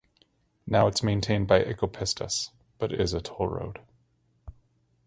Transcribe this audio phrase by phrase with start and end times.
[0.65, 3.81] Now it's maintained by Ecopistas, but is a toll road.